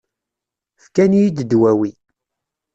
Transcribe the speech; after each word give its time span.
Fkan-iyi-d 0.83 1.37
ddwawi. 1.43 1.91